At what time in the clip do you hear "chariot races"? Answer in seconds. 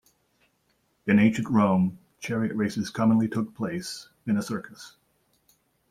2.19-2.89